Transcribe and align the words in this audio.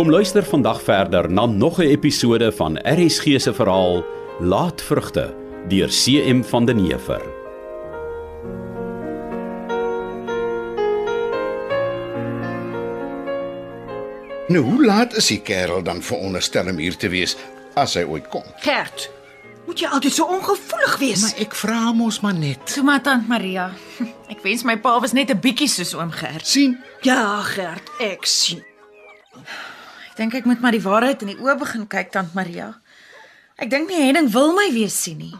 Kom 0.00 0.10
luister 0.10 0.44
vandag 0.44 0.78
verder 0.82 1.30
na 1.30 1.46
nog 1.46 1.78
'n 1.78 1.82
episode 1.82 2.52
van 2.52 2.78
RSG 2.82 3.24
se 3.40 3.54
verhaal 3.54 4.04
Laatvrugte 4.38 5.34
deur 5.68 5.88
CM 5.88 6.42
van 6.42 6.64
den 6.64 6.78
Heever. 6.78 7.22
Nou, 14.48 14.64
hoe 14.64 14.84
laat 14.84 15.16
is 15.16 15.26
die 15.26 15.40
kerel 15.40 15.82
dan 15.82 16.02
veronderstel 16.02 16.66
om 16.68 16.76
hier 16.76 16.96
te 16.96 17.08
wees 17.08 17.36
as 17.74 17.94
hy 17.94 18.02
ooit 18.02 18.28
kom? 18.28 18.44
Gert, 18.56 19.10
moet 19.66 19.80
jy 19.80 19.86
altyd 19.88 20.12
so 20.12 20.24
ongevoelig 20.24 20.98
wees? 20.98 21.20
Maar 21.20 21.40
ek 21.40 21.54
vra 21.54 21.92
mos 21.92 22.20
maar 22.20 22.38
net. 22.38 22.72
Toe 22.74 22.82
maar 22.82 23.02
tant 23.02 23.28
Maria. 23.28 23.72
Ek 24.32 24.40
wens 24.42 24.62
my 24.62 24.78
pa 24.78 25.00
was 25.00 25.12
net 25.12 25.30
'n 25.30 25.40
bietjie 25.40 25.68
soos 25.68 25.94
oom 25.94 26.10
Gert. 26.10 26.46
sien? 26.46 26.78
Ja, 27.00 27.42
Gert, 27.42 27.90
ek 27.98 28.24
sien. 28.24 28.69
Dink 30.20 30.34
ek 30.36 30.44
moet 30.44 30.60
maar 30.60 30.76
die 30.76 30.84
waarheid 30.84 31.22
in 31.24 31.30
die 31.32 31.38
oë 31.40 31.54
begin 31.62 31.86
kyk 31.88 32.10
tant 32.12 32.34
Maria. 32.36 32.74
Ek 33.56 33.70
dink 33.72 33.88
nie 33.88 34.02
Henning 34.02 34.28
wil 34.34 34.52
my 34.52 34.66
weer 34.74 34.90
sien 34.92 35.16
nie. 35.16 35.36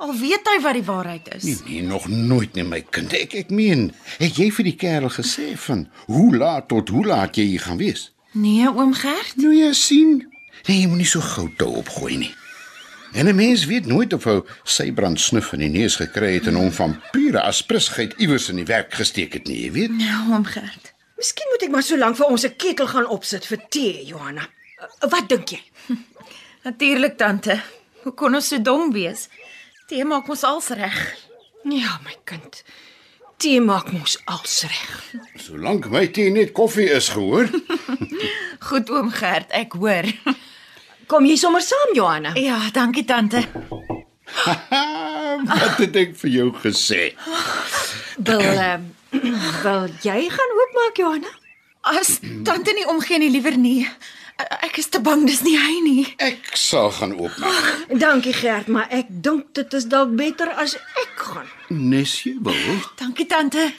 Al 0.00 0.12
weet 0.16 0.46
hy 0.46 0.60
wat 0.62 0.76
die 0.78 0.84
waarheid 0.86 1.26
is. 1.34 1.44
Nee, 1.44 1.56
nee, 1.66 1.82
nog 1.82 2.06
nooit 2.08 2.54
nie 2.54 2.64
my 2.64 2.78
kind. 2.94 3.10
Ek 3.12 3.34
ek 3.36 3.50
meen, 3.50 3.88
het 4.20 4.38
jy 4.38 4.46
vir 4.54 4.68
die 4.70 4.76
kerel 4.78 5.10
gesê 5.12 5.50
van 5.66 5.82
hoe 6.06 6.28
laat 6.36 6.68
tot 6.70 6.92
hoe 6.94 7.02
laat 7.10 7.36
jy 7.36 7.48
hier 7.50 7.64
gaan 7.66 7.80
wees? 7.82 8.06
Nee, 8.32 8.70
oom 8.70 8.94
Gert. 8.94 9.34
Nou 9.42 9.50
jy 9.50 9.72
sien. 9.74 10.20
Nee, 10.68 10.78
jy 10.84 10.86
moenie 10.92 11.10
so 11.10 11.20
gou 11.34 11.48
toe 11.58 11.72
opgooi 11.82 12.16
nie. 12.22 12.32
En 13.12 13.26
'n 13.26 13.34
mens 13.34 13.66
weet 13.66 13.90
nooit 13.90 14.12
of 14.12 14.24
hy 14.24 14.38
sy 14.62 14.92
brand 14.92 15.20
snuf 15.20 15.52
in 15.52 15.66
die 15.66 15.74
neus 15.74 15.96
gekry 15.98 16.34
het 16.38 16.46
en 16.46 16.54
hom 16.54 16.70
van 16.70 17.00
pure 17.10 17.42
asprisheid 17.42 18.14
iewers 18.18 18.48
in 18.48 18.62
die 18.62 18.70
werk 18.70 18.94
gesteek 18.94 19.32
het 19.32 19.46
nie, 19.50 19.64
jy 19.64 19.72
weet. 19.72 19.90
Nou, 19.90 20.32
oom 20.32 20.44
Gert. 20.44 20.89
Miskien 21.20 21.50
moet 21.52 21.62
ek 21.66 21.72
maar 21.74 21.84
so 21.84 21.98
lank 22.00 22.16
vir 22.16 22.30
ons 22.32 22.44
'n 22.48 22.56
ketel 22.56 22.86
gaan 22.88 23.06
opsit 23.12 23.44
vir 23.46 23.60
tee, 23.68 24.04
Johanna. 24.08 24.46
Uh, 24.80 25.08
Wat 25.12 25.28
dink 25.28 25.50
jy? 25.52 25.60
Natuurlik 26.66 27.18
tante. 27.20 27.60
Hoe 28.02 28.12
kon 28.16 28.34
ons 28.34 28.48
so 28.48 28.58
dom 28.58 28.92
wees? 28.92 29.28
Tee 29.88 30.04
maak 30.04 30.28
ons 30.32 30.44
als 30.44 30.68
reg. 30.68 30.96
Ja, 31.68 31.98
my 32.04 32.16
kind. 32.24 32.62
Tee 33.36 33.60
maak 33.60 33.92
mos 33.92 34.16
als 34.24 34.62
reg. 34.64 35.12
Solank 35.44 35.90
my 35.92 36.06
tee 36.08 36.30
net 36.30 36.52
koffie 36.56 36.88
is, 36.88 37.08
gehoor. 37.12 37.50
Goed 38.68 38.88
oom 38.90 39.10
Gert, 39.12 39.52
ek 39.52 39.76
hoor. 39.76 40.08
Kom 41.06 41.26
jy 41.26 41.36
sommer 41.36 41.60
saam, 41.60 41.92
Johanna? 41.94 42.32
Ja, 42.38 42.70
dankie 42.72 43.04
tante. 43.04 43.44
Wat 45.50 45.76
het 45.82 45.96
ek 45.96 46.16
vir 46.16 46.30
jou 46.30 46.48
gesê? 46.64 47.10
Wil 48.16 48.40
ehm 48.40 48.88
wil 49.64 49.86
jy 50.04 50.24
gaan 50.30 50.56
oopmaak, 50.60 50.96
Johanna? 50.96 51.32
As 51.80 52.18
tante 52.44 52.72
nie 52.76 52.86
omgee 52.88 53.18
nie, 53.18 53.30
liewer 53.32 53.56
nie. 53.56 53.86
Ek 54.64 54.78
is 54.80 54.88
te 54.88 55.00
bang 55.04 55.26
dis 55.28 55.42
nie 55.44 55.56
hy 55.60 55.80
nie. 55.84 56.04
Ek 56.22 56.52
sal 56.56 56.90
gaan 56.96 57.12
oopmaak. 57.18 57.88
Dankie 58.00 58.32
Gert, 58.36 58.70
maar 58.72 58.88
ek 58.94 59.10
dink 59.24 59.50
dit 59.56 59.74
is 59.76 59.88
dalk 59.92 60.14
beter 60.16 60.52
as 60.60 60.76
ek 60.76 61.24
gaan. 61.32 61.48
Nes 61.68 62.14
jy 62.24 62.36
wil. 62.44 62.78
Dankie 63.00 63.28
tante. 63.28 63.70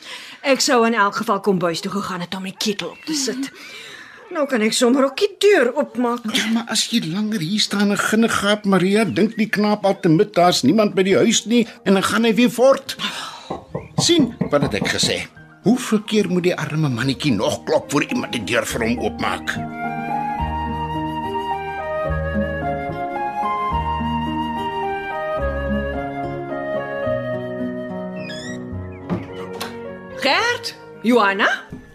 Ek 0.41 0.61
sou 0.61 0.83
in 0.85 0.97
elk 0.97 1.21
geval 1.21 1.41
kom 1.45 1.61
bys 1.61 1.81
toe 1.81 1.93
gegaan 1.93 2.25
het 2.25 2.35
om 2.37 2.45
die 2.45 2.57
ketel 2.57 2.93
op 2.93 3.01
te 3.05 3.17
sit. 3.17 3.49
Nou 4.31 4.45
kan 4.47 4.63
ek 4.63 4.73
sommer 4.73 5.09
ook 5.09 5.17
die 5.19 5.33
deur 5.43 5.73
oopmaak. 5.75 6.23
Ja, 6.31 6.45
maar 6.53 6.69
as 6.71 6.85
jy 6.87 7.01
langer 7.03 7.41
hier 7.43 7.59
staan 7.59 7.91
en 7.91 7.99
ginne 7.99 8.29
gehad, 8.31 8.63
Maria, 8.63 9.03
dink 9.03 9.35
die 9.35 9.49
knaap 9.51 9.83
al 9.85 9.97
te 9.99 10.09
mid 10.09 10.31
daar's 10.37 10.61
niemand 10.63 10.95
by 10.95 11.03
die 11.03 11.17
huis 11.19 11.43
nie 11.51 11.65
en 11.83 11.99
dan 11.99 12.05
gaan 12.05 12.27
hy 12.29 12.31
weer 12.37 12.53
voort. 12.53 12.95
Sien 14.01 14.31
wat 14.49 14.65
het 14.65 14.79
ek 14.81 14.87
gesê? 14.95 15.17
Hoeveel 15.61 16.01
keer 16.09 16.27
moet 16.29 16.47
die 16.47 16.55
arme 16.57 16.89
mannetjie 16.89 17.33
nog 17.35 17.63
klop 17.63 17.91
voor 17.91 18.03
iemand 18.09 18.33
die 18.33 18.43
deur 18.49 18.65
vir 18.65 18.85
hom 18.87 18.99
oopmaak? 19.05 19.53
Gert, 30.21 30.73
Johanna, 31.05 31.49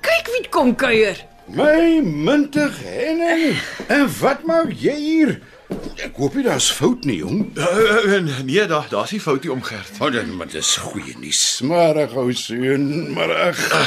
kyk 0.06 0.30
wie 0.34 0.46
kom 0.50 0.74
kuier. 0.78 1.18
My 1.46 2.00
muntig 2.02 2.78
Henning. 2.82 3.58
En 3.86 4.06
wat 4.20 4.46
maak 4.46 4.72
jy 4.74 4.94
hier? 4.98 5.36
Ek 5.66 6.14
hoop 6.20 6.36
nie 6.38 6.44
daar's 6.46 6.68
fout 6.70 7.06
nie, 7.08 7.18
jong. 7.18 7.48
Uh, 7.58 8.18
uh, 8.18 8.38
nee, 8.46 8.66
daar 8.70 8.86
daar's 8.90 9.10
nie 9.10 9.20
foutie 9.20 9.50
om 9.52 9.62
Gert. 9.66 9.98
Oh, 9.98 10.12
dan 10.12 10.36
maar 10.36 10.50
dis 10.50 10.76
goeie 10.76 11.16
nuus. 11.18 11.60
Middag 11.66 12.14
ou 12.14 12.30
seun, 12.32 12.86
middag. 13.16 13.58
Uh, 13.72 13.80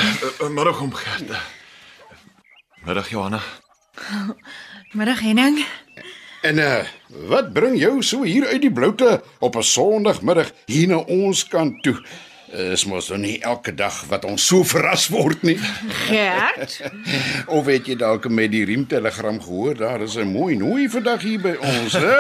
uh, 0.44 0.50
middag 0.50 0.82
om 0.84 0.94
Gert. 0.94 1.32
Middag 2.84 3.10
Johanna. 3.10 3.40
Middag 4.98 5.20
Henning. 5.24 5.64
En 6.42 6.58
uh, 6.58 6.84
wat 7.32 7.54
bring 7.54 7.78
jou 7.80 8.02
so 8.04 8.24
hier 8.24 8.48
uit 8.48 8.62
die 8.62 8.74
bloute 8.74 9.22
op 9.40 9.56
'n 9.56 9.64
Sondagmiddag 9.64 10.52
hier 10.66 10.88
na 10.88 10.98
ons 10.98 11.48
kant 11.48 11.84
toe? 11.84 11.96
Is 12.50 12.86
mos 12.90 13.12
nou 13.12 13.20
nie 13.22 13.36
elke 13.46 13.74
dag 13.78 13.94
wat 14.10 14.24
ons 14.26 14.42
so 14.50 14.64
verras 14.66 15.06
word 15.14 15.44
nie. 15.46 15.58
Gert, 16.08 16.80
Of 17.58 17.70
het 17.70 17.86
jy 17.88 17.96
dalk 18.00 18.26
met 18.34 18.50
die 18.52 18.64
riemtelegram 18.66 19.38
gehoor? 19.44 19.78
Daar 19.78 20.02
is 20.02 20.18
'n 20.18 20.32
mooi 20.32 20.56
nooi 20.56 20.90
vandag 20.90 21.22
hier 21.22 21.40
by 21.40 21.56
ons, 21.62 21.94
hè? 21.94 22.18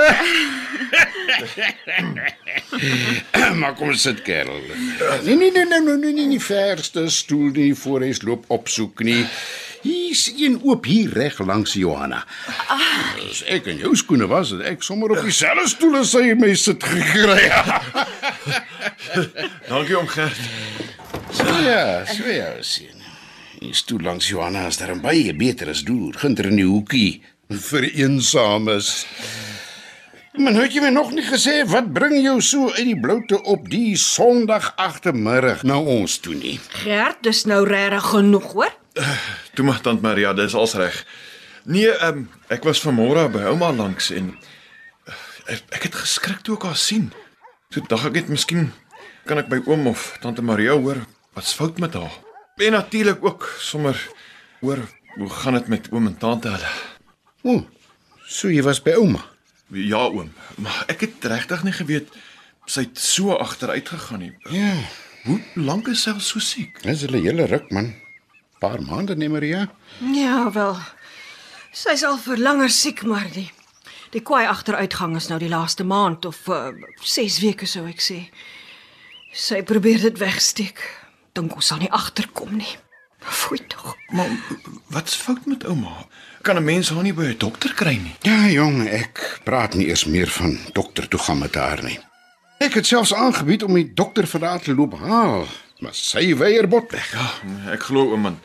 maar 3.60 3.74
kom 3.74 3.94
sit 3.94 4.22
kerel. 4.22 4.62
Nee 5.24 5.36
nee 5.36 5.52
nee 5.52 5.66
nee 5.66 5.82
nee 5.82 5.98
nee, 5.98 6.14
nee, 6.14 6.28
nie 6.28 6.42
verste 6.42 7.10
stoel 7.10 7.50
nie 7.50 7.76
voor 7.76 8.02
hy 8.02 8.14
loop 8.22 8.46
opsoek 8.48 9.04
nie. 9.04 9.26
Hier's 10.10 10.32
een 10.38 10.62
oop 10.64 10.86
hier 10.90 11.12
reg 11.14 11.36
langs 11.40 11.76
Johanna. 11.78 12.24
As 13.30 13.44
ek 13.46 13.68
in 13.70 13.78
jou 13.78 13.92
skoene 13.94 14.26
was, 14.26 14.50
het 14.56 14.64
ek 14.66 14.82
sommer 14.82 15.12
op 15.14 15.20
dieselfde 15.22 15.68
stoel 15.70 16.00
as 16.00 16.16
hy 16.18 16.32
my 16.34 16.50
sit 16.58 16.82
gekry. 16.82 17.44
Dankie 19.70 20.00
om 20.00 20.10
Gert. 20.10 20.40
So 21.30 21.46
ja, 21.62 21.84
so 22.10 22.26
ja, 22.26 22.48
sien. 22.66 23.06
Die 23.60 23.76
stoel 23.78 24.02
langs 24.08 24.32
Johanna 24.32 24.66
is 24.72 24.82
daar 24.82 24.96
baie 24.98 25.36
beter 25.38 25.70
as 25.76 25.86
deur, 25.86 26.18
ginder 26.18 26.50
in 26.50 26.58
die 26.58 26.66
hoekie 26.66 27.22
vir 27.70 27.86
eensames. 27.92 29.06
Maar 30.42 30.58
nou 30.58 30.66
het 30.66 30.74
jy 30.74 30.88
my 30.88 30.94
nog 30.98 31.14
nie 31.14 31.28
gesê 31.30 31.60
wat 31.70 31.94
bring 31.94 32.18
jou 32.24 32.40
so 32.42 32.74
uit 32.74 32.96
die 32.96 32.98
bloute 32.98 33.44
op 33.46 33.70
die 33.70 33.94
Sondag 33.94 34.74
agtermiddag 34.82 35.62
na 35.70 35.78
ons 35.78 36.18
toe 36.18 36.34
nie. 36.34 36.58
Gert, 36.82 37.22
dis 37.30 37.46
nou 37.46 37.62
regtig 37.70 38.10
genoeg, 38.16 38.54
hoor? 38.58 38.78
Toe 39.60 39.68
maar 39.68 39.82
tant 39.84 40.00
Maria, 40.02 40.30
dis 40.34 40.54
als 40.56 40.74
reg. 40.80 41.06
Nee, 41.68 41.90
ehm 41.92 42.18
um, 42.22 42.28
ek 42.48 42.64
was 42.64 42.80
vanmôre 42.80 43.26
by 43.34 43.42
ouma 43.52 43.74
langs 43.76 44.06
en 44.16 44.30
uh, 44.32 45.16
ek, 45.52 45.66
ek 45.76 45.88
het 45.90 45.98
geskrik 46.00 46.40
toe 46.48 46.56
ek 46.56 46.64
haar 46.70 46.78
sien. 46.80 47.10
Toe 47.68 47.84
dink 47.84 48.06
ek 48.08 48.16
net 48.22 48.32
miskien 48.32 48.70
kan 49.28 49.42
ek 49.44 49.50
by 49.52 49.60
oom 49.68 49.90
of 49.92 50.06
tante 50.24 50.40
Maria 50.48 50.78
hoor 50.80 51.02
wat's 51.36 51.52
fout 51.60 51.76
met 51.84 51.98
haar. 52.00 52.16
En 52.64 52.72
natuurlik 52.78 53.20
ook 53.20 53.50
sommer 53.60 54.00
hoor 54.64 54.80
hoe 55.20 55.30
gaan 55.42 55.60
dit 55.60 55.68
met 55.76 55.92
oom 55.92 56.08
en 56.08 56.16
tante 56.24 56.56
hulle. 56.56 56.72
O, 57.44 57.60
so 58.32 58.48
jy 58.48 58.64
was 58.64 58.80
by 58.80 58.96
ouma. 58.96 59.26
Ja 59.76 60.08
oom, 60.08 60.32
maar 60.56 60.86
ek 60.88 61.04
het 61.04 61.28
regtig 61.36 61.68
nie 61.68 61.76
geweet 61.76 62.16
sy 62.64 62.88
het 62.88 62.96
so 63.12 63.36
agteruit 63.36 63.92
gegaan 63.92 64.24
nie. 64.24 64.34
Ja, 64.56 64.78
Hoe 65.28 65.42
lank 65.60 65.92
is 65.92 66.08
sy 66.08 66.16
al 66.16 66.24
so 66.24 66.40
siek? 66.40 66.80
dis 66.88 67.04
hulle 67.04 67.20
hele 67.28 67.44
ruk 67.52 67.68
man. 67.76 67.92
Paar 68.60 68.82
maande 68.82 69.16
nee 69.16 69.30
Maria. 69.30 69.70
Ja, 70.14 70.52
wel. 70.52 70.76
Sy's 71.72 72.04
al 72.04 72.18
vir 72.18 72.38
langer 72.38 72.70
siek, 72.70 73.04
maar 73.08 73.28
die 73.34 73.52
die 74.10 74.24
kwaai 74.26 74.48
agteruitgang 74.50 75.16
is 75.16 75.28
nou 75.30 75.38
die 75.40 75.52
laaste 75.52 75.86
maand 75.86 76.26
of 76.26 76.48
uh, 76.50 76.72
6 77.06 77.40
weke 77.44 77.68
sou 77.70 77.86
ek 77.88 78.02
sê. 78.02 78.18
Sy 79.32 79.62
probeer 79.64 80.02
dit 80.02 80.18
wegsteek. 80.18 80.82
Dink 81.38 81.54
ons 81.56 81.70
sal 81.70 81.84
nie 81.84 81.92
agterkom 81.94 82.56
nie. 82.58 82.72
Fooi 83.20 83.60
tog. 83.70 83.94
Maar 84.10 84.32
wat's 84.90 85.16
fout 85.16 85.46
met 85.46 85.66
ouma? 85.70 86.08
Kan 86.42 86.58
'n 86.58 86.64
mens 86.64 86.90
haar 86.90 87.04
nie 87.04 87.14
by 87.14 87.30
'n 87.30 87.38
dokter 87.38 87.74
kry 87.74 87.96
nie? 88.02 88.16
Ja, 88.22 88.48
jong, 88.48 88.88
ek 88.88 89.40
praat 89.44 89.74
nie 89.74 89.88
eers 89.88 90.06
meer 90.06 90.28
van 90.28 90.58
dokter 90.74 91.08
toe 91.08 91.20
gaan 91.20 91.40
met 91.40 91.56
haar 91.56 91.84
nie. 91.84 92.00
Ek 92.60 92.74
het 92.74 92.86
selfs 92.86 93.14
aangebied 93.14 93.64
om 93.64 93.74
die 93.74 93.94
dokter 93.94 94.28
vir 94.28 94.46
haar 94.46 94.60
te 94.60 94.74
loop 94.76 94.98
haal, 95.00 95.48
maar 95.80 95.96
sy 95.96 96.36
weier 96.38 96.68
botweg. 96.68 97.12
Ja, 97.14 97.28
ek 97.74 97.88
glo 97.90 98.12
oom 98.14 98.26
man. 98.28 98.40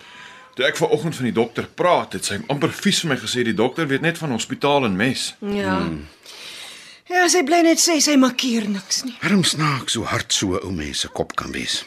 Toe 0.54 0.66
ek 0.68 0.78
vanoggend 0.78 1.16
van 1.18 1.26
die 1.26 1.34
dokter 1.34 1.66
praat, 1.66 2.14
het 2.14 2.28
sy 2.28 2.38
amper 2.52 2.70
vies 2.70 3.00
vir 3.02 3.10
my 3.10 3.16
gesê 3.18 3.42
die 3.46 3.56
dokter 3.58 3.88
weet 3.90 4.04
net 4.06 4.20
van 4.20 4.30
hospitaal 4.30 4.86
en 4.86 4.96
mes. 4.96 5.32
Ja. 5.42 5.80
Ja, 7.10 7.26
sy 7.28 7.42
bly 7.44 7.60
net 7.66 7.82
sê 7.82 7.98
sy 8.00 8.14
markeer 8.16 8.68
niks 8.70 9.02
nie. 9.04 9.16
Waarom 9.20 9.42
snaaks 9.44 9.98
so 9.98 10.06
hard 10.08 10.32
so 10.32 10.54
'n 10.54 10.62
ou 10.64 10.72
mens 10.72 11.00
se 11.00 11.08
kop 11.08 11.34
kan 11.36 11.52
wees? 11.52 11.84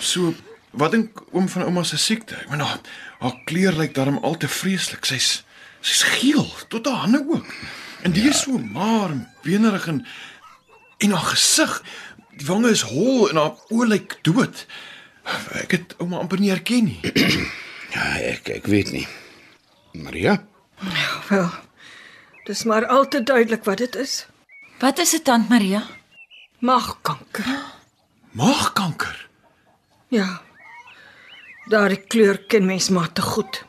So, 0.00 0.34
wat 0.70 0.92
dink 0.92 1.22
oom 1.32 1.48
van 1.48 1.62
ouma 1.62 1.84
se 1.84 1.96
siekte? 1.96 2.34
Ek 2.34 2.50
bedoel, 2.50 2.66
haar, 2.66 2.80
haar 3.20 3.36
kleur 3.46 3.72
lyk 3.72 3.94
darm 3.94 4.18
al 4.22 4.36
te 4.36 4.48
vreeslik. 4.48 5.04
Sy's 5.04 5.44
sy's 5.80 6.02
geel 6.02 6.48
tot 6.68 6.86
haar 6.86 7.04
hande 7.06 7.24
ook. 7.28 7.46
En 8.02 8.12
die 8.12 8.24
ja. 8.24 8.30
is 8.30 8.40
so 8.40 8.58
maar 8.58 9.10
en 9.10 9.28
benerig 9.42 9.86
en 9.86 10.06
en 10.98 11.10
haar 11.10 11.30
gesig, 11.34 11.82
die 12.38 12.46
wange 12.46 12.70
is 12.70 12.82
hol 12.88 13.28
en 13.30 13.36
haar 13.40 13.54
oë 13.70 13.86
lyk 13.92 14.18
dood. 14.26 14.66
Ek 15.60 15.76
het 15.76 15.94
ouma 15.98 16.18
amper 16.20 16.40
nie 16.40 16.50
herken 16.52 16.90
nie. 16.92 17.00
Ja, 17.94 18.16
ek 18.18 18.48
ek 18.50 18.64
weet 18.66 18.88
nie. 18.90 19.04
Maria, 19.94 20.40
Wel. 21.28 21.50
Dis 22.44 22.64
maar 22.64 22.86
al 22.86 23.08
te 23.08 23.22
duidelik 23.22 23.64
wat 23.64 23.78
dit 23.78 23.94
is. 23.96 24.26
Wat 24.78 24.98
is 24.98 25.10
dit 25.10 25.24
tant 25.24 25.48
Maria? 25.48 25.82
Maagkanker. 26.58 27.46
Maagkanker. 28.30 29.28
Ja. 30.08 30.42
Daardie 31.70 32.02
kleur 32.02 32.38
ken 32.46 32.66
mens 32.66 32.88
maar 32.88 33.12
te 33.12 33.22
goed. 33.22 33.62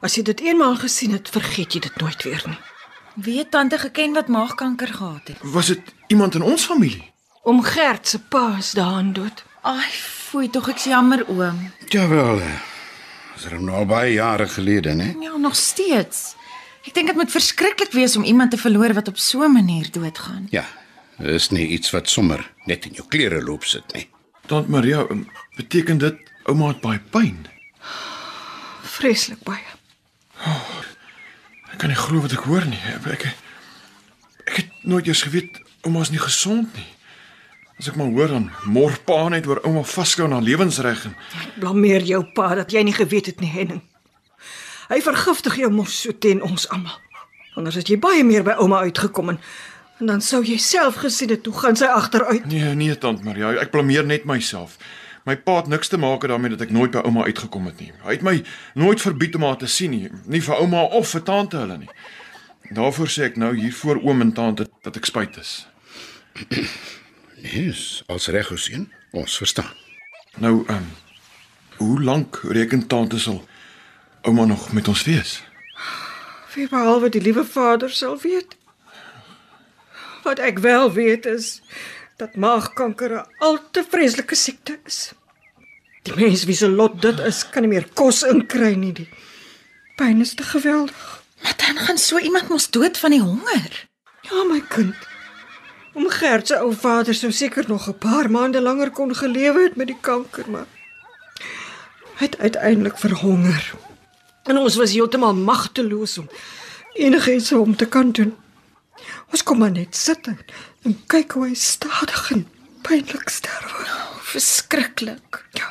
As 0.00 0.16
jy 0.16 0.24
dit 0.26 0.40
eenmaal 0.40 0.76
gesien 0.80 1.12
het, 1.12 1.28
vergeet 1.28 1.76
jy 1.76 1.80
dit 1.84 2.00
nooit 2.00 2.22
weer 2.24 2.42
nie. 2.48 2.58
Wie 3.14 3.38
het 3.38 3.50
tante 3.50 3.78
geken 3.78 4.16
wat 4.16 4.28
maagkanker 4.32 4.88
gehad 4.88 5.28
het? 5.28 5.38
Was 5.42 5.66
dit 5.66 5.94
iemand 6.08 6.34
in 6.34 6.42
ons 6.42 6.64
familie? 6.64 7.09
Om 7.42 7.62
Gert 7.64 8.08
se 8.08 8.18
pa 8.20 8.56
is 8.58 8.70
daan 8.76 9.12
dood. 9.12 9.44
Ai, 9.62 9.88
foei 9.92 10.48
tog, 10.52 10.68
ek's 10.68 10.84
jammer 10.88 11.24
oom. 11.28 11.60
Jawel. 11.88 12.40
eh, 12.40 12.60
Dis 13.34 13.46
er 13.48 13.60
nou 13.62 13.76
al 13.78 13.86
baie 13.88 14.12
jare 14.12 14.46
gelede, 14.48 14.92
né? 14.94 15.14
Ja, 15.24 15.36
nog 15.40 15.56
steeds. 15.56 16.34
Ek 16.84 16.94
dink 16.94 17.06
dit 17.08 17.16
moet 17.16 17.30
verskriklik 17.32 17.92
wees 17.96 18.16
om 18.16 18.24
iemand 18.24 18.50
te 18.52 18.58
verloor 18.60 18.92
wat 18.94 19.08
op 19.08 19.18
so 19.18 19.42
'n 19.44 19.52
manier 19.52 19.90
doodgaan. 19.90 20.46
Ja. 20.50 20.64
Dis 21.18 21.50
nie 21.50 21.66
iets 21.68 21.90
wat 21.90 22.08
sommer 22.08 22.50
net 22.64 22.84
in 22.86 22.92
jou 22.92 23.08
klere 23.08 23.42
loop 23.42 23.64
sit 23.64 23.92
nie. 23.94 24.08
Tant 24.46 24.68
Maria, 24.68 25.04
um, 25.10 25.28
beteken 25.56 25.98
dit 25.98 26.16
ouma 26.44 26.68
het 26.68 26.80
baie 26.80 26.98
pyn? 27.10 27.46
Vreeslik 28.82 29.42
baie. 29.42 29.64
Ek 31.72 31.78
kan 31.78 31.88
nie 31.88 31.96
glo 31.96 32.20
wat 32.20 32.32
ek 32.32 32.38
hoor 32.44 32.64
nie. 32.64 32.80
Ek 33.12 33.24
ek 34.46 34.56
het 34.56 34.68
nooit 34.82 35.06
eens 35.06 35.22
geweet 35.22 35.60
ouma's 35.82 36.10
nie 36.10 36.18
gesond 36.18 36.74
nie. 36.74 36.86
As 37.80 37.88
ek 37.88 37.96
maar 37.96 38.10
hoor 38.12 38.28
dan 38.28 38.50
mor 38.68 38.92
pa 39.08 39.30
net 39.32 39.46
oor 39.48 39.62
ouma 39.64 39.80
vasgehou 39.88 40.28
na 40.28 40.42
lewensreg 40.44 41.06
en 41.08 41.14
Blameer 41.62 42.02
jou 42.04 42.18
pa 42.36 42.50
dat 42.58 42.74
jy 42.76 42.82
nie 42.84 42.92
geweet 42.92 43.30
het 43.30 43.40
nie, 43.40 43.48
Henning. 43.48 43.80
Hy 44.90 44.98
vergiftig 45.00 45.56
jou 45.62 45.70
mos 45.72 45.94
so 46.02 46.12
teen 46.12 46.42
ons 46.44 46.66
almal. 46.68 46.98
Anders 47.56 47.78
het 47.80 47.88
jy 47.88 47.96
baie 47.96 48.20
meer 48.26 48.44
by 48.44 48.58
ouma 48.60 48.82
uitgekom 48.84 49.32
en, 49.32 49.40
en 49.96 50.12
dan 50.12 50.20
sou 50.20 50.42
jy 50.44 50.58
self 50.60 51.00
gesien 51.00 51.32
het 51.32 51.48
hoe 51.48 51.56
gaan 51.56 51.80
sy 51.80 51.88
agteruit. 51.88 52.44
nee, 52.52 52.74
nee 52.76 52.98
tant 53.00 53.24
Maria, 53.24 53.54
ek 53.64 53.72
blameer 53.72 54.04
net 54.04 54.28
myself. 54.28 54.76
My 55.24 55.38
pa 55.40 55.56
het 55.62 55.72
niks 55.72 55.88
te 55.88 55.96
maak 55.96 56.28
daarmee 56.28 56.52
dat 56.52 56.68
ek 56.68 56.76
nooit 56.76 56.92
by 56.92 57.00
ouma 57.08 57.24
uitgekom 57.32 57.72
het 57.72 57.80
nie. 57.80 57.94
Hy 58.04 58.18
het 58.18 58.28
my 58.28 58.42
nooit 58.76 59.00
verbied 59.00 59.40
om 59.40 59.48
haar 59.48 59.56
te 59.56 59.68
sien 59.68 59.96
nie, 59.96 60.12
nie 60.28 60.44
vir 60.44 60.60
ouma 60.60 60.84
of 61.00 61.16
vir 61.16 61.24
tante 61.24 61.64
hulle 61.64 61.80
nie. 61.80 61.92
Daarvoor 62.76 63.08
sê 63.08 63.30
ek 63.32 63.40
nou 63.40 63.54
hier 63.56 63.72
voor 63.72 64.04
oom 64.04 64.20
en 64.28 64.36
tante 64.36 64.68
dat 64.84 65.00
ek 65.00 65.08
spyt 65.08 65.40
is. 65.40 65.62
Yes, 67.42 68.02
as 68.06 68.26
reg 68.26 68.46
gesien. 68.46 68.92
Ons 69.10 69.36
verstaan. 69.36 69.72
Nou, 70.36 70.64
ehm 70.66 70.76
um, 70.76 70.90
hoe 71.76 72.02
lank 72.02 72.40
reken 72.44 72.86
tante 72.86 73.18
sal 73.18 73.44
ouma 74.22 74.44
nog 74.44 74.72
met 74.72 74.88
ons 74.88 75.04
wees? 75.04 75.42
Wie 76.54 76.68
behalwe 76.68 77.08
die 77.08 77.22
liewe 77.22 77.44
Vader 77.44 77.90
sal 77.90 78.18
weet. 78.20 78.56
Wat 80.22 80.38
ek 80.38 80.58
wel 80.58 80.92
weet 80.92 81.26
is 81.26 81.62
dat 82.16 82.36
maagkanker 82.36 83.10
'n 83.16 83.26
al 83.38 83.58
te 83.70 83.84
vreeslike 83.88 84.34
siekte 84.34 84.78
is. 84.84 85.12
Die 86.02 86.14
mens 86.14 86.44
wie 86.44 86.56
se 86.56 86.68
lot 86.68 87.02
dit 87.02 87.18
is, 87.18 87.48
kan 87.50 87.62
nie 87.62 87.70
meer 87.70 87.88
kos 87.94 88.22
inkry 88.22 88.74
nie. 88.74 88.92
Die 88.92 89.08
pyn 89.96 90.20
is 90.20 90.34
te 90.34 90.42
geweldig. 90.42 91.22
Maar 91.42 91.56
dan 91.56 91.76
gaan 91.78 91.98
so 91.98 92.18
iemand 92.18 92.48
mos 92.48 92.70
dood 92.70 92.98
van 92.98 93.10
die 93.10 93.20
honger. 93.20 93.88
Ja, 94.20 94.44
my 94.44 94.60
kind. 94.68 95.09
Om 96.00 96.08
Gert 96.08 96.46
se 96.46 96.56
ou 96.56 96.72
vader 96.72 97.14
sou 97.14 97.28
seker 97.32 97.64
nog 97.68 97.88
'n 97.88 97.98
paar 97.98 98.30
maande 98.30 98.60
langer 98.60 98.90
kon 98.90 99.14
gelewe 99.14 99.62
het 99.62 99.76
met 99.76 99.86
die 99.86 100.00
kanker, 100.00 100.50
maar 100.50 100.66
hy 102.16 102.24
het 102.26 102.38
uiteindelik 102.38 102.98
verhonger. 102.98 103.74
En 104.44 104.56
ons 104.56 104.76
was 104.76 104.92
heeltemal 104.92 105.34
magteloos 105.34 106.18
om 106.18 106.28
enigiets 106.92 107.48
vir 107.48 107.58
hom 107.58 107.76
te 107.76 107.86
kan 107.86 108.12
doen. 108.12 108.36
Ons 109.30 109.42
kom 109.42 109.58
maar 109.58 109.70
net 109.70 109.96
sit 109.96 110.26
en, 110.26 110.38
en 110.82 110.96
kyk 111.06 111.32
hoe 111.32 111.46
hy 111.46 111.54
stadig 111.54 112.30
en 112.30 112.48
pynlik 112.82 113.28
sterf. 113.28 113.76
Verskriklik. 114.32 115.44
Ja. 115.50 115.70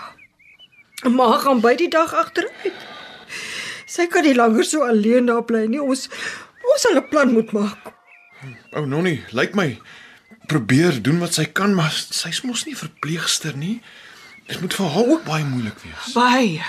En 1.03 1.15
ma 1.15 1.37
gaan 1.37 1.61
by 1.61 1.75
die 1.75 1.89
dag 1.89 2.13
agteruit. 2.13 2.85
Sy 3.85 4.05
kan 4.07 4.23
nie 4.23 4.35
langer 4.35 4.63
so 4.63 4.85
alleen 4.85 5.25
daar 5.25 5.43
bly 5.43 5.65
nie. 5.65 5.81
Ons 5.81 6.09
ons 6.69 6.81
sal 6.81 7.01
'n 7.01 7.09
plan 7.09 7.33
moet 7.33 7.51
maak. 7.51 7.93
Ou 8.71 8.85
Nonnie, 8.85 9.23
lyk 9.31 9.55
my 9.55 9.79
probeer 10.49 10.97
doen 11.05 11.21
wat 11.21 11.37
sy 11.37 11.45
kan, 11.45 11.75
maar 11.77 11.93
sy's 11.93 12.41
mos 12.47 12.65
nie 12.65 12.77
verpleegster 12.77 13.55
nie. 13.57 13.79
Dit 14.49 14.61
moet 14.63 14.73
vir 14.73 14.93
haar 14.95 15.13
ook 15.13 15.23
baie 15.27 15.45
moeilik 15.45 15.77
wees. 15.85 16.13
Baie. 16.17 16.65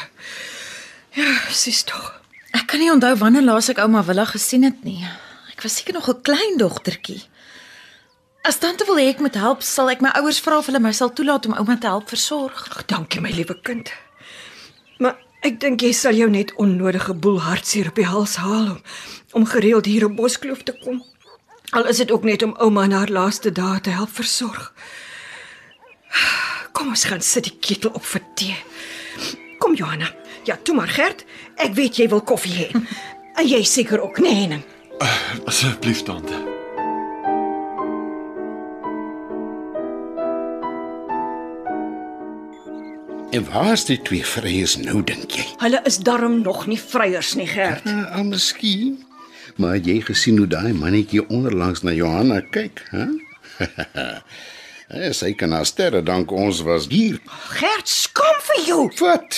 Ja, 1.17 1.32
sies 1.49 1.82
tog. 1.88 2.12
Ek 2.53 2.67
kan 2.71 2.82
nie 2.82 2.91
onthou 2.93 3.15
wanneer 3.19 3.47
laas 3.47 3.71
ek 3.73 3.81
ouma 3.82 4.03
Willa 4.06 4.27
gesien 4.29 4.67
het 4.67 4.85
nie. 4.85 5.00
Ek 5.53 5.62
was 5.65 5.79
seker 5.81 5.97
nog 5.97 6.09
'n 6.09 6.23
klein 6.23 6.59
dogtertjie. 6.59 7.23
As 8.43 8.59
tante 8.59 8.85
wil 8.88 8.97
hê 8.97 9.09
ek 9.09 9.21
moet 9.21 9.35
help, 9.35 9.62
sal 9.62 9.91
ek 9.91 10.00
my 10.00 10.11
ouers 10.17 10.41
vra 10.41 10.59
of 10.59 10.67
hulle 10.67 10.81
my 10.81 10.93
sal 10.93 11.12
toelaat 11.12 11.47
om 11.47 11.55
ouma 11.55 11.76
te 11.76 11.87
help 11.87 12.09
versorg. 12.09 12.69
Ag, 12.71 12.87
dankie 12.87 13.21
my 13.21 13.31
liewe 13.31 13.56
kind. 13.62 13.93
Maar 14.99 15.17
ek 15.43 15.61
dink 15.61 15.81
jy 15.81 15.93
sal 15.93 16.17
jou 16.17 16.29
net 16.31 16.55
onnodige 16.55 17.15
boel 17.15 17.41
hartseer 17.41 17.88
op 17.88 17.94
die 17.94 18.09
hals 18.09 18.37
haal 18.37 18.71
om, 18.71 18.83
om 19.33 19.47
gereeld 19.47 19.85
hier 19.85 20.05
op 20.05 20.17
Boskloof 20.17 20.62
te 20.62 20.73
kom. 20.85 21.03
Al 21.70 21.87
is 21.87 21.96
dit 21.96 22.11
ook 22.11 22.25
net 22.25 22.43
om 22.43 22.55
ouma 22.58 22.82
in 22.82 22.93
haar 22.93 23.08
laaste 23.08 23.52
dae 23.52 23.81
te 23.81 23.90
help 23.90 24.11
versorg. 24.11 24.72
Kom 26.72 26.88
ons 26.88 27.05
gaan 27.05 27.22
sit 27.22 27.46
die 27.46 27.56
ketel 27.61 27.90
op 27.94 28.05
vir 28.05 28.22
tee. 28.34 28.56
Kom 29.62 29.75
Johanna. 29.78 30.11
Ja, 30.44 30.58
toe 30.62 30.75
maar 30.75 30.90
Gert. 30.90 31.25
Ek 31.55 31.76
weet 31.78 32.00
jy 32.00 32.08
wil 32.08 32.22
koffie 32.26 32.56
hê. 32.58 32.69
En 33.40 33.46
jy 33.49 33.62
seker 33.64 34.00
ook, 34.02 34.19
nee, 34.20 34.34
Henning. 34.34 34.64
Asseblief 35.49 36.02
tante. 36.05 36.34
En 43.31 43.46
waar 43.52 43.73
is 43.73 43.87
die 43.88 43.96
twee 44.02 44.26
vryers 44.26 44.75
nou 44.82 45.00
dink 45.06 45.38
jy? 45.38 45.46
Hulle 45.62 45.81
is 45.88 46.00
darm 46.05 46.40
nog 46.43 46.66
nie 46.66 46.81
vryers 46.82 47.32
nie, 47.38 47.46
Gert. 47.49 47.87
Uh, 47.87 48.02
al 48.19 48.26
miskien. 48.28 48.99
Maar 49.61 49.77
het 49.77 49.87
jy 49.91 49.99
gesien 50.01 50.39
hoe 50.41 50.49
daai 50.49 50.73
mannetjie 50.73 51.21
onderlangs 51.29 51.83
na 51.85 51.93
Johanna 51.93 52.41
kyk, 52.55 52.85
hè? 52.95 53.07
Ja, 54.90 55.12
sy 55.14 55.29
kan 55.38 55.52
haar 55.55 55.69
sterre 55.69 56.00
dank 56.02 56.33
ons 56.35 56.64
was 56.67 56.88
hier. 56.90 57.21
Gert, 57.55 57.87
skam 57.87 58.40
vir 58.43 58.64
jou. 58.67 58.79
Wat? 58.99 59.37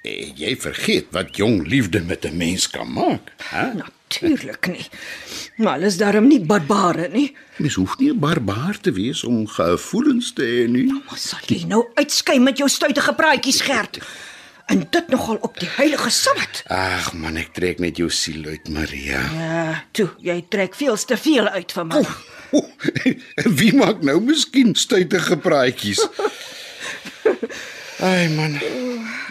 Eh, 0.00 0.30
jy 0.38 0.54
vergeet 0.56 1.10
wat 1.12 1.36
jong 1.36 1.66
liefde 1.68 2.00
met 2.08 2.24
'n 2.24 2.36
mens 2.36 2.64
kan 2.70 2.88
maak, 2.88 3.28
hè? 3.52 3.66
Natuurlik 3.76 4.66
nie. 4.66 4.86
Maar 5.56 5.76
hulle 5.76 5.86
is 5.92 5.96
darm 6.00 6.26
nie 6.28 6.40
barbare 6.40 7.08
nie. 7.12 7.36
Mens 7.56 7.74
hoef 7.74 7.98
nie 7.98 8.10
'n 8.12 8.18
barbaar 8.18 8.80
te 8.80 8.92
wees 8.92 9.24
om 9.24 9.46
gevoelens 9.46 10.32
te 10.32 10.42
hê 10.42 10.70
nie. 10.70 10.86
Maar 10.86 11.18
sal 11.18 11.44
jy 11.46 11.64
nou 11.66 11.84
uitskei 11.94 12.38
met 12.38 12.56
jou 12.58 12.68
stuitige 12.68 13.14
praatjies, 13.14 13.60
Gert? 13.60 13.98
En 14.66 14.86
dit 14.90 15.08
nogal 15.08 15.36
op 15.44 15.58
die 15.60 15.68
heilige 15.76 16.10
Sabbat. 16.10 16.62
Ag 16.72 17.12
man, 17.12 17.36
ek 17.36 17.50
trek 17.56 17.80
net 17.84 17.98
jou 18.00 18.08
siel 18.10 18.46
uit, 18.48 18.68
Maria. 18.72 19.20
Ja, 19.36 19.64
toe, 19.92 20.08
jy 20.24 20.38
trek 20.48 20.74
veel 20.78 20.96
te 20.96 21.18
veel 21.20 21.48
uit 21.52 21.72
van 21.76 21.90
my. 21.92 22.00
Oeh, 22.00 23.14
Wie 23.60 23.72
maak 23.76 24.00
nou 24.06 24.20
miskien 24.24 24.74
stuitige 24.78 25.36
praatjies? 25.42 26.00
Ai 28.04 28.28
man, 28.34 28.56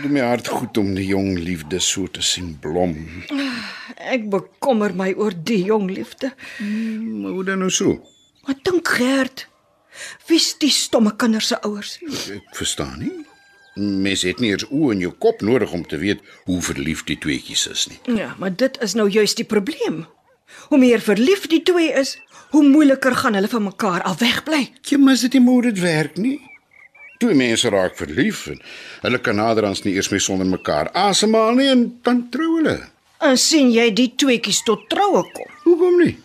doen 0.01 0.13
my 0.15 0.23
hart 0.23 0.47
goed 0.49 0.77
om 0.81 0.93
die 0.95 1.05
jong 1.09 1.35
liefde 1.39 1.79
so 1.83 2.07
te 2.11 2.21
sien 2.25 2.53
blom. 2.63 2.93
Ek 3.97 4.29
bekommer 4.31 4.93
my 4.97 5.11
oor 5.19 5.35
die 5.35 5.63
jong 5.67 5.89
liefde. 5.91 6.31
Maar 6.59 7.35
hoe 7.37 7.43
dan 7.47 7.61
nou 7.65 7.71
so? 7.73 7.97
Wat 8.47 8.63
dink 8.67 8.87
Gert? 8.97 9.47
Wie's 10.27 10.53
die 10.59 10.71
stomme 10.73 11.13
kinders 11.15 11.51
se 11.51 11.59
ouers? 11.67 11.97
Ek 12.33 12.55
verstaan 12.57 12.97
nie. 13.03 13.13
Mens 13.75 14.21
het 14.21 14.39
nie 14.39 14.51
eers 14.53 14.65
oë 14.69 14.91
in 14.93 15.03
jou 15.07 15.11
kop 15.25 15.41
nodig 15.41 15.71
om 15.73 15.85
te 15.87 15.97
weet 15.97 16.21
hoe 16.45 16.59
verliefd 16.61 17.07
die 17.09 17.17
tweetjies 17.17 17.67
is 17.71 17.87
nie. 17.89 17.99
Ja, 18.19 18.35
maar 18.39 18.53
dit 18.55 18.77
is 18.85 18.93
nou 18.93 19.07
juist 19.09 19.39
die 19.39 19.47
probleem. 19.49 20.03
Hoe 20.69 20.77
meer 20.77 21.01
verlief 21.01 21.47
die 21.49 21.63
twee 21.65 21.89
is, 21.97 22.17
hoe 22.53 22.63
moeiliker 22.63 23.15
gaan 23.17 23.33
hulle 23.33 23.49
van 23.49 23.63
mekaar 23.63 24.03
af 24.05 24.19
wegbly. 24.21 24.67
Jy 24.85 24.99
mis 25.01 25.25
dit 25.25 25.33
nie 25.39 25.47
hoe 25.47 25.61
dit 25.71 25.79
werk 25.81 26.17
nie. 26.21 26.37
Twee 27.17 27.33
mense 27.37 27.69
raak 27.73 27.97
verlief 27.97 28.45
en 28.51 28.61
hulle 29.01 29.19
kan 29.25 29.39
naderhand 29.39 29.83
nie 29.87 29.95
eers 29.97 30.11
meer 30.13 30.21
sonder 30.21 30.47
mekaar 30.49 30.91
asemhaal 30.93 31.57
nie 31.57 31.69
en 31.71 31.87
dan 32.05 32.27
trou 32.29 32.57
hulle. 32.59 32.77
En 33.23 33.37
sien 33.39 33.71
jy 33.71 33.89
die 33.95 34.11
tweeetjies 34.19 34.61
tot 34.67 34.85
troue 34.91 35.23
kom? 35.33 35.49
Hoekom 35.63 35.99
nie? 36.03 36.17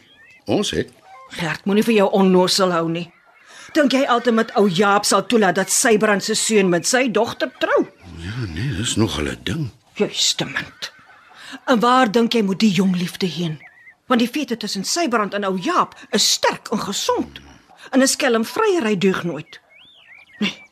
Ons 0.48 0.74
het 0.76 0.92
Gert 1.28 1.66
moenie 1.68 1.84
vir 1.84 1.94
jou 1.98 2.08
onnosel 2.16 2.72
hou 2.72 2.86
nie. 2.88 3.06
Dink 3.72 3.92
jy 3.92 4.04
altyd 4.08 4.34
met 4.34 4.52
ou 4.56 4.68
Jaap 4.68 5.04
sal 5.04 5.26
toelaat 5.26 5.54
dat 5.54 5.70
Sybrand 5.70 6.24
se 6.24 6.34
seun 6.34 6.68
met 6.68 6.86
sy 6.86 7.10
dogter 7.10 7.50
trou? 7.60 7.86
Ja, 8.18 8.36
nee, 8.54 8.76
dis 8.76 8.96
nog 8.96 9.20
'n 9.20 9.38
ding. 9.42 9.70
Justement. 9.94 10.92
En 11.66 11.80
waar 11.80 12.10
dink 12.10 12.32
jy 12.32 12.42
moet 12.42 12.60
die 12.60 12.72
jong 12.72 12.96
liefde 12.96 13.26
heen? 13.26 13.58
Want 14.06 14.20
die 14.20 14.30
vete 14.30 14.56
tussen 14.56 14.84
Sybrand 14.84 15.34
en 15.34 15.44
ou 15.44 15.58
Jaap 15.58 15.94
is 16.10 16.32
sterk 16.32 16.68
en 16.70 16.80
gesond. 16.80 17.40
En 17.90 18.00
'n 18.00 18.06
skelm 18.06 18.44
vryery 18.44 18.98
deug 18.98 19.24
nooit. 19.24 19.60
Nee. 20.38 20.62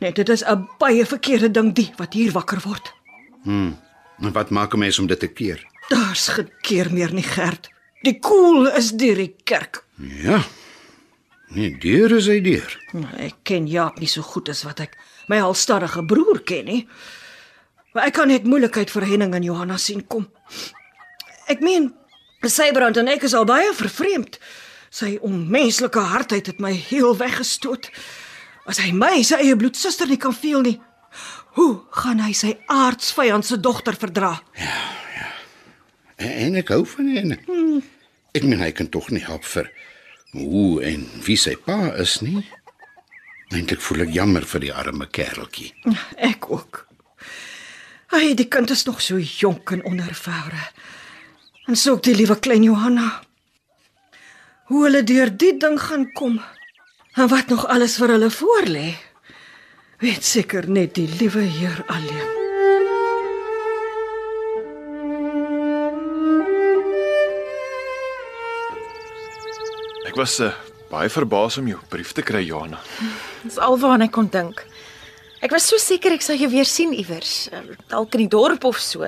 Nee, 0.00 0.12
dit 0.12 0.28
is 0.28 0.44
'n 0.44 0.68
baie 0.78 1.06
verkeerde 1.06 1.50
ding 1.50 1.74
die 1.74 1.92
wat 1.96 2.12
hier 2.12 2.32
wakker 2.32 2.60
word. 2.64 2.94
En 3.44 4.32
wat 4.32 4.50
maak 4.50 4.74
'n 4.74 4.78
mens 4.78 4.98
om 4.98 5.06
dit 5.06 5.18
te 5.20 5.26
keer? 5.26 5.66
Daar's 5.88 6.28
geen 6.28 6.50
keer 6.60 6.92
meer 6.92 7.12
nie, 7.12 7.22
Gert. 7.22 7.68
Die 8.02 8.18
koel 8.18 8.66
is 8.68 8.90
deur 8.90 9.14
die 9.14 9.34
kerk. 9.44 9.84
Ja. 9.96 10.42
Nee, 11.56 11.72
deur 11.80 12.12
is 12.12 12.26
hy 12.28 12.40
deur. 12.44 12.72
Ek 13.16 13.38
ken 13.48 13.64
Jaap 13.70 14.00
nie 14.02 14.10
so 14.10 14.20
goed 14.20 14.50
as 14.52 14.60
wat 14.66 14.82
ek 14.84 14.96
my 15.30 15.38
halstarrige 15.40 16.02
broer 16.04 16.42
ken 16.44 16.68
nie. 16.68 16.82
Maar 17.96 18.10
ek 18.10 18.16
kan 18.18 18.28
net 18.28 18.44
moeilikheid 18.44 18.92
vir 18.92 19.06
Henning 19.08 19.32
en 19.38 19.46
Johanna 19.46 19.78
sien 19.80 20.02
kom. 20.04 20.26
Ek 21.48 21.64
meen, 21.64 21.94
Sybrand 22.46 23.00
en 23.00 23.08
ek 23.08 23.24
is 23.26 23.34
al 23.34 23.48
baie 23.48 23.72
vervreemd. 23.74 24.36
Sy 24.92 25.16
onmenslike 25.24 26.04
hardheid 26.12 26.52
het 26.52 26.60
my 26.60 26.74
heel 26.76 27.16
weggestoot. 27.16 27.88
As 28.68 28.82
hy 28.84 28.92
my 28.92 29.24
sy 29.24 29.40
eie 29.40 29.56
bloedsuster 29.56 30.12
nie 30.12 30.20
kan 30.20 30.36
veel 30.36 30.60
nie, 30.66 30.76
hoe 31.56 31.72
gaan 32.02 32.20
hy 32.20 32.36
sy 32.36 32.52
aardsvyand 32.68 33.48
se 33.48 33.56
dogter 33.64 33.96
verdra? 33.96 34.34
En, 36.20 36.30
en 36.30 36.60
ek 36.60 36.76
hou 36.76 36.82
van 36.92 37.12
hom. 37.16 37.36
Hmm. 37.48 37.84
Ek 38.36 38.44
meen 38.44 38.60
hy 38.60 38.74
kan 38.76 38.92
tog 38.92 39.08
nie 39.08 39.24
help 39.24 39.48
vir 39.48 39.72
hoe 40.38 40.82
en 40.84 41.06
wie 41.26 41.36
sy 41.40 41.56
pa 41.56 41.92
is 42.02 42.20
nie. 42.24 42.44
Eintlik 43.54 43.80
voel 43.80 44.06
ek 44.06 44.14
jammer 44.14 44.46
vir 44.46 44.64
die 44.66 44.72
arme 44.74 45.06
kereltjie. 45.06 45.70
Ek 46.16 46.50
ook. 46.50 46.82
Hy, 48.14 48.34
die 48.38 48.48
kind 48.50 48.70
is 48.70 48.84
nog 48.86 49.00
so 49.02 49.18
jonk 49.18 49.70
en 49.74 49.84
onervare. 49.86 50.70
En 51.66 51.76
so 51.76 51.96
ook 51.96 52.04
die 52.06 52.14
liewe 52.14 52.38
klein 52.38 52.66
Johanna. 52.66 53.22
Hoe 54.70 54.84
hulle 54.86 55.02
deur 55.06 55.30
die 55.30 55.54
ding 55.58 55.78
gaan 55.80 56.08
kom 56.14 56.40
en 57.16 57.28
wat 57.32 57.48
nog 57.48 57.66
alles 57.66 57.96
vir 58.00 58.16
hulle 58.16 58.30
voorlê. 58.30 58.88
Weet 60.02 60.24
seker 60.24 60.68
net 60.70 60.94
die 60.98 61.08
liewe 61.18 61.46
Heer 61.46 61.84
alleen. 61.86 62.45
Ek 70.16 70.22
was 70.22 70.38
uh, 70.40 70.46
baie 70.88 71.10
verbaas 71.12 71.58
om 71.60 71.66
jou 71.68 71.76
brief 71.92 72.14
te 72.16 72.22
kry, 72.24 72.40
Johanna. 72.40 72.78
Dis 73.42 73.58
alwaar 73.60 74.00
ek 74.00 74.14
kon 74.16 74.30
dink. 74.32 74.62
Ek 75.44 75.52
was 75.52 75.66
so 75.68 75.76
seker 75.76 76.14
ek 76.14 76.22
sou 76.24 76.32
jou 76.40 76.46
weer 76.54 76.64
sien 76.64 76.94
iewers, 76.96 77.50
eh, 77.52 77.66
dalk 77.92 78.16
in 78.16 78.22
die 78.22 78.30
dorp 78.32 78.64
of 78.64 78.78
so. 78.80 79.04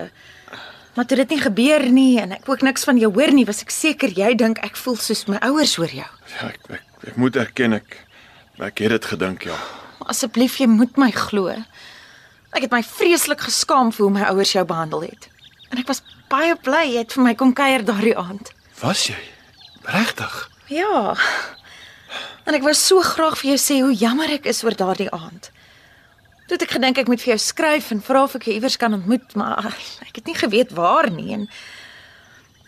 Maar 0.98 1.08
toe 1.08 1.16
dit 1.22 1.32
nie 1.32 1.38
gebeur 1.40 1.86
nie 1.88 2.18
en 2.20 2.34
ek 2.36 2.50
ook 2.52 2.66
niks 2.66 2.84
van 2.84 3.00
jou 3.00 3.08
hoor 3.14 3.32
nie, 3.32 3.46
was 3.48 3.64
ek 3.64 3.72
seker 3.72 4.12
jy 4.12 4.34
dink 4.36 4.60
ek 4.60 4.76
voel 4.76 4.98
soos 5.00 5.22
my 5.32 5.38
ouers 5.48 5.72
oor 5.80 5.94
jou. 5.96 6.10
Ja, 6.34 6.50
ek 6.50 6.68
ek, 6.76 6.84
ek 7.14 7.16
moet 7.24 7.40
erken 7.40 7.78
ek 7.78 7.96
ek 8.68 8.84
het 8.84 8.98
dit 8.98 9.08
gedink, 9.14 9.48
ja. 9.48 9.56
Asseblief, 10.12 10.60
jy 10.60 10.68
moet 10.68 11.00
my 11.00 11.08
glo. 11.16 11.56
Ek 12.52 12.68
het 12.68 12.76
my 12.76 12.82
vreeslik 12.84 13.46
geskaam 13.48 13.94
vir 13.96 14.10
hoe 14.10 14.12
my 14.18 14.28
ouers 14.34 14.52
jou 14.52 14.66
behandel 14.68 15.08
het. 15.08 15.32
En 15.72 15.80
ek 15.80 15.88
was 15.88 16.04
baie 16.28 16.52
bly 16.68 16.84
jy 16.84 17.00
het 17.00 17.16
vir 17.16 17.28
my 17.30 17.32
kom 17.32 17.56
kuier 17.56 17.88
daardie 17.94 18.16
aand. 18.28 18.52
Was 18.84 19.08
jy? 19.08 19.16
Regtig? 19.88 20.36
Ja. 20.68 21.14
En 22.48 22.56
ek 22.56 22.64
wou 22.64 22.74
so 22.76 23.04
graag 23.04 23.36
vir 23.40 23.52
jou 23.52 23.60
sê 23.60 23.80
hoe 23.84 23.94
jammer 23.96 24.30
ek 24.38 24.48
is 24.48 24.62
oor 24.64 24.76
daardie 24.76 25.10
aand. 25.12 25.50
Toe 26.48 26.56
het 26.56 26.64
ek 26.64 26.76
gedink 26.78 27.00
ek 27.02 27.10
moet 27.12 27.20
vir 27.20 27.34
jou 27.34 27.40
skryf 27.44 27.90
en 27.92 28.00
vra 28.04 28.22
of 28.24 28.36
ek 28.38 28.46
jou 28.48 28.54
iewers 28.56 28.78
kan 28.80 28.96
ontmoet, 28.96 29.34
maar 29.36 29.68
ek 30.06 30.20
het 30.20 30.30
nie 30.30 30.36
geweet 30.38 30.72
waar 30.76 31.10
nie 31.12 31.34
en 31.36 31.48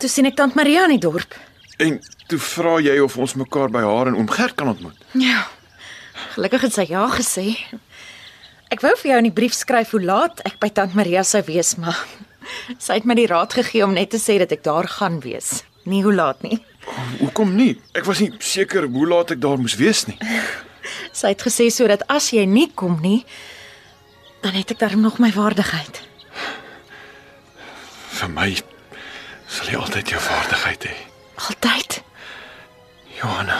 toe 0.01 0.09
sien 0.09 0.29
ek 0.29 0.37
tant 0.37 0.57
Maria 0.57 0.85
in 0.85 0.95
die 0.97 1.01
dorp. 1.01 1.33
En 1.81 1.97
toe 2.29 2.37
vra 2.41 2.75
jy 2.81 2.99
of 3.01 3.17
ons 3.17 3.33
mekaar 3.41 3.73
by 3.73 3.81
haar 3.85 4.11
en 4.11 4.19
oom 4.19 4.29
Gert 4.29 4.53
kan 4.57 4.69
ontmoet. 4.69 4.97
Ja. 5.17 5.47
Gelukkig 6.35 6.67
het 6.67 6.77
sy 6.77 6.85
ja 6.91 7.07
gesê. 7.09 7.47
Ek 8.71 8.85
wou 8.85 8.93
vir 9.01 9.11
jou 9.11 9.17
in 9.23 9.29
die 9.31 9.35
brief 9.35 9.57
skryf 9.57 9.95
hoe 9.95 10.03
laat 10.05 10.45
ek 10.45 10.61
by 10.61 10.69
tant 10.69 10.93
Maria 10.95 11.25
sou 11.25 11.41
wees, 11.49 11.73
maar 11.81 11.97
sy 12.77 12.99
het 12.99 13.09
my 13.09 13.17
die 13.17 13.27
raad 13.29 13.57
gegee 13.57 13.81
om 13.85 13.97
net 13.97 14.13
te 14.13 14.21
sê 14.21 14.37
dat 14.41 14.53
ek 14.53 14.61
daar 14.67 14.87
gaan 14.87 15.19
wees. 15.25 15.63
Nie 15.83 16.03
hoe 16.03 16.13
laat 16.13 16.41
nie. 16.45 16.59
Hoekom 17.19 17.55
nie? 17.55 17.75
Ek 17.97 18.05
was 18.05 18.21
nie 18.21 18.31
seker 18.43 18.85
hoe 18.89 19.07
laat 19.07 19.33
ek 19.33 19.41
daar 19.41 19.59
moes 19.61 19.77
wees 19.79 20.05
nie. 20.09 20.17
Sy 21.19 21.33
het 21.33 21.43
gesê 21.45 21.69
sodat 21.73 22.05
as 22.09 22.31
jy 22.33 22.45
nie 22.49 22.69
kom 22.75 22.99
nie, 23.03 23.21
dan 24.41 24.57
het 24.57 24.73
ek 24.73 24.81
darm 24.81 25.03
nog 25.05 25.19
my 25.21 25.31
waardigheid. 25.35 26.01
Vir 28.21 28.33
my 28.33 28.49
sal 29.51 29.69
jy 29.73 29.77
altyd 29.81 30.13
jou 30.15 30.21
vaardigheid 30.21 30.89
hê. 30.89 30.97
Altyd. 31.49 32.01
Johanna. 33.19 33.59